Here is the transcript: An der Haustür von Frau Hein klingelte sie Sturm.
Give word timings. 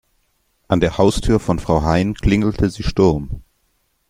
An 0.67 0.79
der 0.79 0.97
Haustür 0.97 1.39
von 1.39 1.59
Frau 1.59 1.83
Hein 1.83 2.15
klingelte 2.15 2.71
sie 2.71 2.81
Sturm. 2.81 3.43